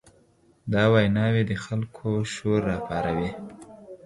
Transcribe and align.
دا 0.73 0.83
ویناوې 0.93 1.43
د 1.49 1.53
خلکو 1.65 2.09
شور 2.33 2.59
راپاروي. 2.71 3.31